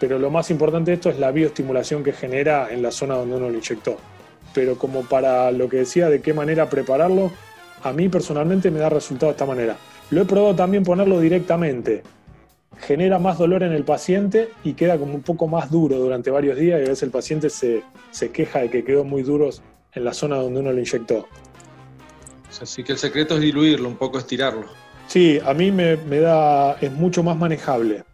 [0.00, 3.36] pero lo más importante de esto es la bioestimulación que genera en la zona donde
[3.36, 3.96] uno lo inyectó.
[4.54, 7.30] Pero como para lo que decía de qué manera prepararlo,
[7.82, 9.76] a mí personalmente me da resultado de esta manera.
[10.10, 12.02] Lo he probado también ponerlo directamente,
[12.76, 16.58] genera más dolor en el paciente y queda como un poco más duro durante varios
[16.58, 17.82] días y a veces el paciente se,
[18.32, 19.62] queja de que quedó muy duros
[19.94, 21.26] en la zona donde uno lo inyectó.
[22.60, 24.66] Así que el secreto es diluirlo, un poco estirarlo.
[25.06, 28.04] Sí, a mí me, da, es mucho más manejable.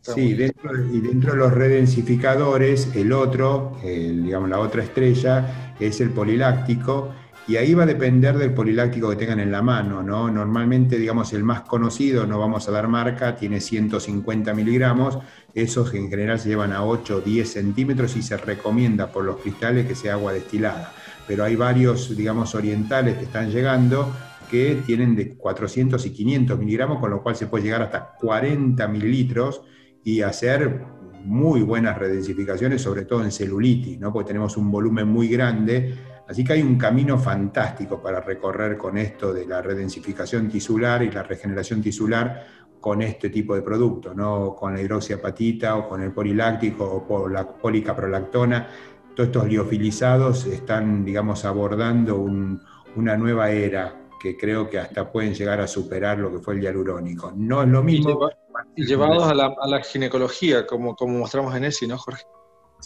[0.00, 6.10] Sí, dentro, y dentro de los redensificadores, el otro, digamos la otra estrella, es el
[6.10, 7.12] poliláctico,
[7.48, 10.30] y ahí va a depender del poliláctico que tengan en la mano, ¿no?
[10.30, 15.18] Normalmente, digamos, el más conocido, no vamos a dar marca, tiene 150 miligramos,
[15.54, 19.36] esos en general se llevan a 8 o 10 centímetros y se recomienda por los
[19.36, 20.92] cristales que sea agua destilada.
[21.28, 24.12] Pero hay varios, digamos, orientales que están llegando
[24.50, 28.86] que tienen de 400 y 500 miligramos, con lo cual se puede llegar hasta 40
[28.88, 29.62] mililitros
[30.04, 30.84] y hacer
[31.24, 34.12] muy buenas redensificaciones, sobre todo en celulitis, ¿no?
[34.12, 35.94] porque tenemos un volumen muy grande
[36.28, 41.10] Así que hay un camino fantástico para recorrer con esto de la redensificación tisular y
[41.10, 42.46] la regeneración tisular
[42.80, 47.32] con este tipo de producto, no con la hidroxiapatita o con el poliláctico o por
[47.32, 48.68] la policaprolactona.
[49.14, 55.60] Todos estos liofilizados están, digamos, abordando una nueva era que creo que hasta pueden llegar
[55.60, 57.32] a superar lo que fue el hialurónico.
[57.36, 58.28] No es lo mismo.
[58.74, 62.24] Y, llevados a la, ginecología, como, como mostramos en ESI, ¿no, Jorge?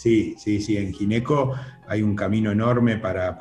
[0.01, 1.55] Sí, sí, sí, en gineco
[1.87, 3.37] hay un camino enorme para,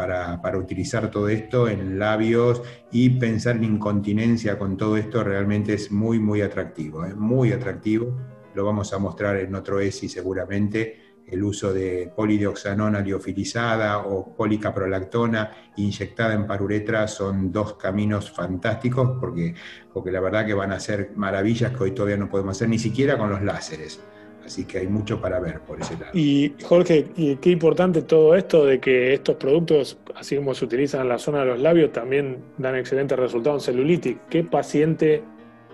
[0.58, 6.20] utilizar todo esto en labios y pensar en incontinencia con todo esto realmente es muy,
[6.20, 7.16] muy atractivo, es ¿eh?
[7.16, 8.14] muy atractivo.
[8.56, 15.72] Lo vamos a mostrar en otro ESI seguramente, el uso de polidioxanona liofilizada o policaprolactona
[15.78, 19.56] inyectada en paruretra son dos caminos fantásticos porque,
[19.94, 22.80] porque la verdad que van a ser maravillas que hoy todavía no podemos hacer ni
[22.80, 24.02] siquiera con los láseres.
[24.50, 26.10] Así que hay mucho para ver por ese lado.
[26.12, 27.06] Y Jorge,
[27.40, 31.42] qué importante todo esto de que estos productos, así como se utilizan en la zona
[31.42, 34.18] de los labios, también dan excelentes resultados en celulitis.
[34.28, 35.22] ¿Qué paciente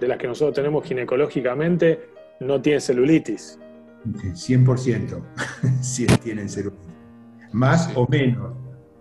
[0.01, 2.09] de las que nosotros tenemos ginecológicamente
[2.41, 3.57] no tiene celulitis?
[4.03, 5.23] 100%,
[5.81, 6.85] sí tienen celulitis.
[7.53, 8.57] Más o menos,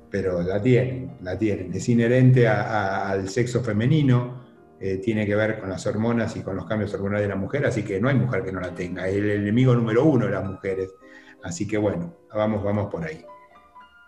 [0.09, 1.75] pero la tienen, la tienen.
[1.75, 4.44] Es inherente al sexo femenino
[4.87, 7.65] eh, tiene que ver con las hormonas y con los cambios hormonales de la mujer,
[7.65, 10.33] así que no hay mujer que no la tenga, es el enemigo número uno de
[10.33, 10.91] las mujeres.
[11.43, 13.25] Así que bueno, vamos, vamos por ahí.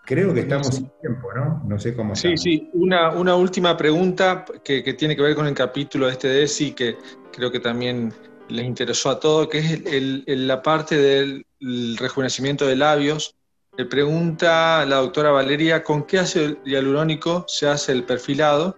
[0.05, 1.63] Creo que estamos sin tiempo, ¿no?
[1.65, 5.55] No sé cómo Sí, sí, una, una última pregunta que, tiene que ver con el
[5.55, 6.95] capítulo de este ESI, que
[7.31, 8.13] creo que también
[8.47, 13.35] les interesó a todos, que es la parte del rejuvenecimiento de labios.
[13.75, 18.77] Le pregunta la doctora Valeria, ¿con qué ácido hialurónico se hace el perfilado?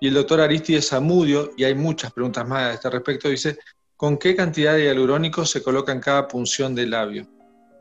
[0.00, 3.58] Y el doctor Aristides Zamudio, y hay muchas preguntas más a este respecto, dice,
[3.96, 7.26] ¿con qué cantidad de hialurónico se coloca en cada punción del labio?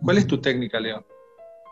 [0.02, 1.06] ¿Cuál es tu técnica, León?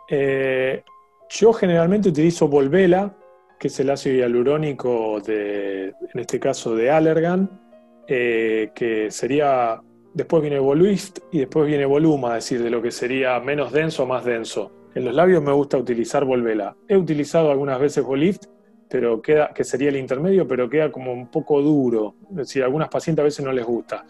[0.09, 0.83] Eh,
[1.29, 3.15] yo generalmente utilizo Volvela,
[3.59, 7.61] que es el ácido hialurónico de, en este caso de Allergan,
[8.07, 9.81] eh, que sería
[10.15, 14.03] después viene Voluist y después viene Voluma, es decir, de lo que sería menos denso
[14.03, 14.71] a más denso.
[14.95, 16.75] En los labios me gusta utilizar Volvela.
[16.87, 18.45] He utilizado algunas veces Volift,
[18.89, 22.15] pero queda, que sería el intermedio, pero queda como un poco duro.
[22.31, 24.05] Es decir, a algunas pacientes a veces no les gusta.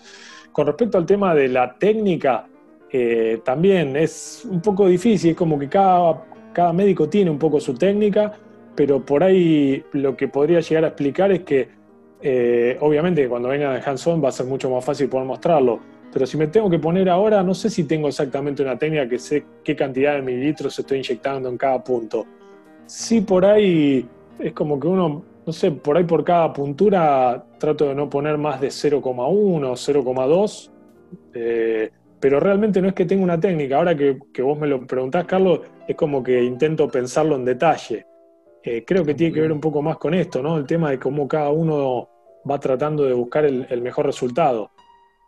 [0.51, 2.47] Con respecto al tema de la técnica,
[2.91, 7.59] eh, también es un poco difícil, es como que cada, cada médico tiene un poco
[7.59, 8.31] su técnica,
[8.75, 11.67] pero por ahí lo que podría llegar a explicar es que
[12.21, 15.79] eh, obviamente cuando venga de hands-on va a ser mucho más fácil poder mostrarlo,
[16.11, 19.19] pero si me tengo que poner ahora, no sé si tengo exactamente una técnica que
[19.19, 22.25] sé qué cantidad de mililitros estoy inyectando en cada punto.
[22.85, 24.07] Sí, por ahí
[24.39, 28.37] es como que uno, no sé, por ahí por cada puntura trato de no poner
[28.37, 30.71] más de 0,1 o 0,2,
[32.25, 33.77] pero realmente no es que tenga una técnica.
[33.77, 38.05] Ahora que, vos me lo preguntás, Carlos, es como que intento pensarlo en detalle.
[38.63, 40.57] Eh, creo que tiene que ver un poco más con esto, ¿no?
[40.57, 42.09] El tema de cómo cada uno
[42.49, 44.71] va tratando de buscar el, mejor resultado.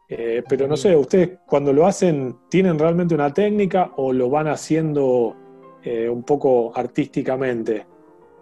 [0.09, 4.47] Eh, pero no sé, ¿ustedes cuando lo hacen tienen realmente una técnica o lo van
[4.47, 5.35] haciendo
[5.83, 7.85] eh, un poco artísticamente?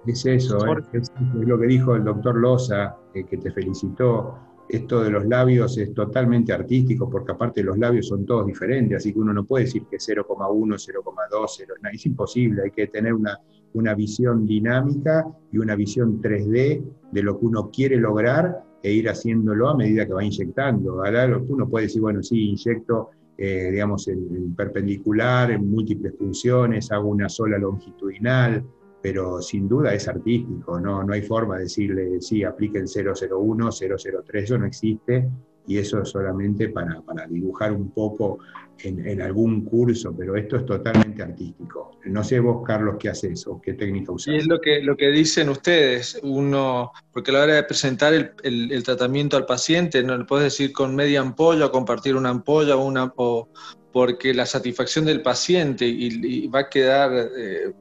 [0.08, 0.58] Es eso,
[0.94, 4.36] es, lo que dijo el doctor Loza, que te felicitó.
[4.68, 9.14] Esto de los labios es totalmente artístico, porque aparte los labios son todos diferentes, así
[9.14, 13.40] que uno no puede decir que 0,1, 0,2, es imposible, hay que tener una,
[13.74, 19.10] una visión dinámica y una visión 3D de lo que uno quiere lograr e ir
[19.10, 21.02] haciéndolo a medida que va inyectando.
[21.50, 27.28] Uno puede decir, bueno, sí, inyecto, eh, digamos, en, perpendicular, en múltiples funciones, hago una
[27.28, 28.64] sola longitudinal,
[29.06, 33.70] pero sin duda es artístico, no, no hay forma de decirle, sí, aplique el 001,
[33.72, 35.30] 003, eso no existe,
[35.68, 38.40] y eso es solamente para, para dibujar un poco
[38.80, 41.92] en, algún curso, pero esto es totalmente artístico.
[42.06, 44.34] No sé vos, Carlos, qué haces o qué técnica usás.
[44.34, 48.12] Y es lo que, lo que dicen ustedes, uno, porque a la hora de presentar
[48.12, 52.76] el, el, tratamiento al paciente, no le puedes decir con media ampolla, compartir una ampolla,
[52.76, 53.50] una, o,
[53.96, 57.72] porque la satisfacción del paciente y, va a quedar, eh,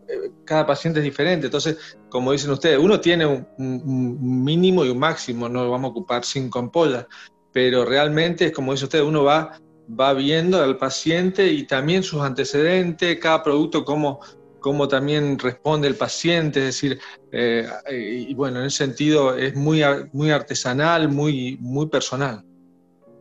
[0.44, 1.46] cada paciente es diferente.
[1.46, 5.90] Entonces, como dicen ustedes, uno tiene un, un, mínimo y un máximo, no vamos a
[5.90, 7.07] ocupar cinco ampollas,
[7.53, 9.59] pero realmente, como dice usted, uno va
[9.90, 14.20] va viendo al paciente y también sus antecedentes, cada producto, cómo,
[14.61, 17.00] cómo también responde el paciente, es decir,
[17.33, 22.44] eh, y bueno, en ese sentido es muy, muy artesanal, muy, muy personal.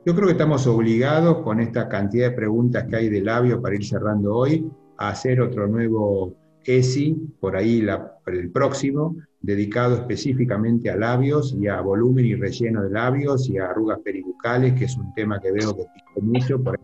[0.06, 3.76] Yo creo que estamos obligados con esta cantidad de preguntas que hay de labio para
[3.76, 6.36] ir cerrando hoy a hacer otro nuevo
[6.66, 7.88] ESI, por ahí
[8.28, 13.70] el próximo, dedicado específicamente a labios y a volumen y relleno de labios y a
[13.70, 16.78] arrugas peribucales, que es un tema que veo que pico mucho, por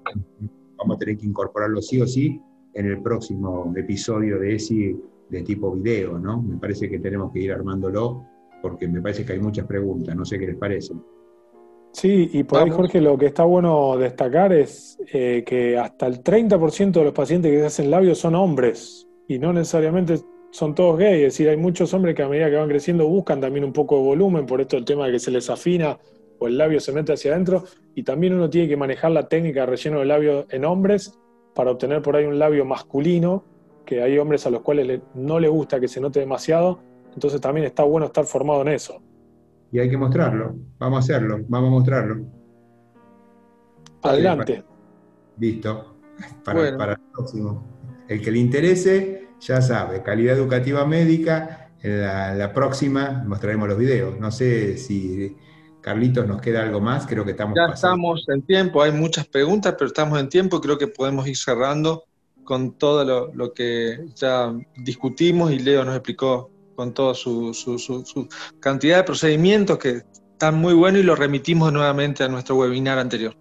[0.78, 2.42] vamos a tener que incorporarlo sí o sí
[2.74, 4.98] en el próximo episodio de ESI
[5.30, 6.42] de tipo video, ¿no?
[6.42, 8.26] Me parece que tenemos que ir armándolo
[8.62, 10.94] porque me parece que hay muchas preguntas, no sé qué les parece.
[12.00, 16.24] Sí, y por ahí, Jorge, lo que está bueno destacar es eh, que hasta el
[16.24, 20.98] 30% de los pacientes que se hacen labios son hombres y no necesariamente son todos
[20.98, 23.74] gays, es decir, hay muchos hombres que a medida que van creciendo buscan también un
[23.74, 26.00] poco de volumen, por esto el tema de que se les afina
[26.40, 29.62] o el labio se mete hacia adentro, y también uno tiene que manejar la técnica
[29.62, 31.20] de relleno de labio en hombres
[31.54, 33.44] para obtener por ahí un labio masculino,
[33.86, 36.80] que hay hombres a los cuales no les gusta que se note demasiado,
[37.14, 39.02] entonces también está bueno estar formado en eso.
[39.72, 42.26] Y hay que mostrarlo, vamos a hacerlo, vamos a mostrarlo.
[44.02, 44.64] Adelante.
[45.38, 45.96] Listo,
[46.44, 47.64] para, para el próximo.
[48.08, 54.20] El que le interese, ya sabe, calidad educativa médica, la, la próxima mostraremos los videos.
[54.20, 55.36] No sé si
[55.82, 57.56] Carlitos nos queda algo más, creo que estamos...
[57.56, 61.28] Ya estamos en tiempo, hay muchas preguntas, pero estamos en tiempo y creo que podemos
[61.28, 62.04] ir cerrando
[62.44, 67.52] con todo lo, que ya discutimos y Leo nos explicó con toda su,
[68.62, 73.36] cantidad de procedimientos que están muy buenos y los remitimos nuevamente a nuestro webinar anterior.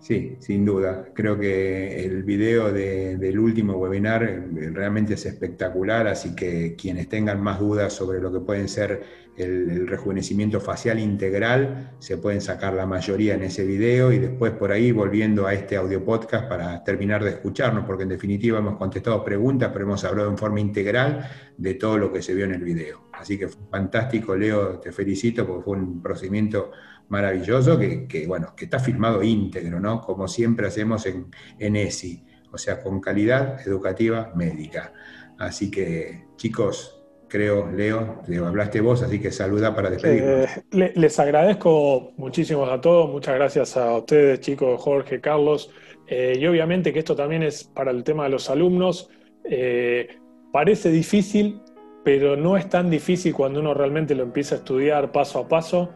[0.00, 1.10] Sí, sin duda.
[1.12, 7.38] Creo que el video del último webinar eh, realmente es espectacular, así que quienes tengan
[7.42, 12.86] más dudas sobre lo que pueden ser el, rejuvenecimiento facial integral, se pueden sacar la
[12.86, 17.24] mayoría en ese video y después por ahí volviendo a este audio podcast para terminar
[17.24, 21.74] de escucharnos, porque en definitiva hemos contestado preguntas, pero hemos hablado en forma integral de
[21.74, 23.08] todo lo que se vio en el video.
[23.12, 26.70] Así que fue fantástico, Leo, te felicito porque fue un procedimiento
[27.08, 30.00] maravilloso que, bueno, que está filmado íntegro, ¿no?
[30.00, 34.92] Como siempre hacemos en, en ESI, o sea, con calidad educativa médica.
[35.38, 36.97] Así que, chicos,
[37.28, 40.48] creo, Leo, hablaste vos, así que saluda para despedirnos.
[40.72, 45.70] Eh, les agradezco muchísimo a todos, muchas gracias a ustedes, chicos, Jorge, Carlos,
[46.06, 49.10] eh, y obviamente que esto también es para el tema de los alumnos.
[49.44, 50.08] Eh,
[50.52, 51.60] parece difícil,
[52.04, 55.90] pero no es tan difícil cuando uno realmente lo empieza a estudiar paso a paso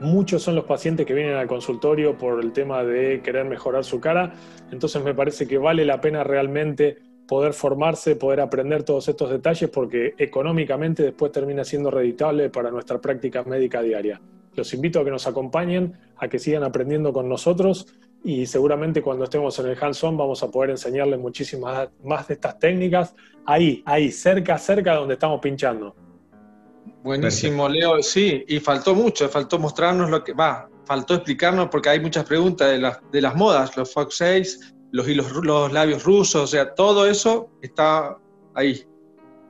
[0.00, 4.00] muchos son los pacientes que vienen al consultorio por el tema de querer mejorar su
[4.00, 4.32] cara,
[4.72, 9.70] entonces me parece que vale la pena realmente poder formarse, poder aprender todos estos detalles
[9.70, 14.20] porque económicamente después termina siendo reditable para nuestra práctica médica diaria.
[14.54, 17.86] Los invito a que nos acompañen, a que sigan aprendiendo con nosotros
[18.24, 22.58] y seguramente cuando estemos en el hands-on vamos a poder enseñarles muchísimas más de estas
[22.58, 23.14] técnicas
[23.46, 25.94] ahí, ahí, cerca, cerca de donde estamos pinchando.
[27.02, 28.02] Buenísimo, Leo.
[28.02, 32.70] Sí, y faltó mucho, faltó mostrarnos lo que va, faltó explicarnos porque hay muchas preguntas
[32.70, 35.08] de las, de las modas, los Fox 6, los
[35.44, 38.16] los labios rusos, o sea, todo eso está
[38.54, 38.86] ahí.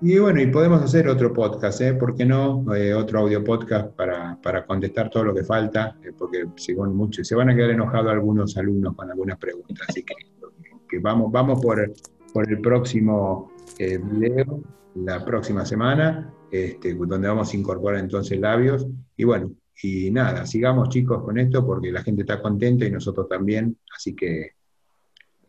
[0.04, 1.94] Y bueno, y podemos hacer otro podcast, ¿eh?
[1.94, 2.64] ¿Por qué no?
[2.74, 7.22] Eh, otro audio podcast para, para, contestar todo lo que falta, eh, porque según mucho,
[7.22, 10.14] se van a quedar enojados algunos alumnos con algunas preguntas, así que,
[10.88, 11.92] que vamos, vamos por,
[12.32, 14.60] por el próximo eh, video,
[14.96, 18.84] la próxima semana, este, donde vamos a incorporar entonces labios.
[19.16, 19.52] Y bueno,
[19.84, 23.78] y nada, sigamos chicos con esto porque la gente está contenta y nosotros también.
[23.96, 24.50] Así que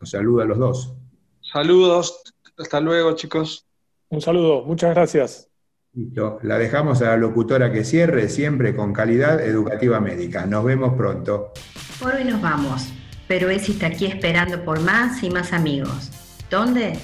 [0.00, 0.94] los saludo a los dos.
[1.40, 2.22] Saludos,
[2.58, 3.66] hasta luego chicos.
[4.08, 5.48] Un saludo, muchas gracias.
[5.92, 10.46] Listo, la dejamos a la locutora que cierre siempre con calidad educativa médica.
[10.46, 11.52] Nos vemos pronto.
[12.00, 12.88] Por hoy nos vamos,
[13.28, 16.10] pero Esi está aquí esperando por más y más amigos.
[16.50, 16.98] ¿Dónde?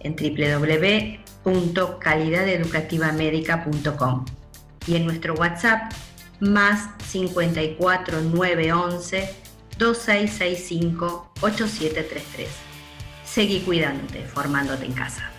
[0.00, 4.24] En www www.calidadeducativamedica.com
[4.86, 5.92] y en nuestro WhatsApp
[6.40, 9.45] más 54 911
[9.78, 12.48] 2665 8733.
[13.24, 15.30] Seguí cuidándote, formándote en casa.